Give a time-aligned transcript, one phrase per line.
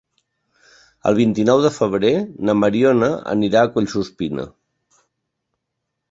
[1.09, 2.13] El vint-i-nou de febrer
[2.49, 4.47] na Mariona anirà a Collsuspina.